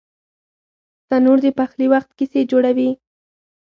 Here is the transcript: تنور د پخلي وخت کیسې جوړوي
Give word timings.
تنور 1.07 1.37
د 1.45 1.47
پخلي 1.57 1.87
وخت 1.93 2.09
کیسې 2.17 2.41
جوړوي 2.51 2.89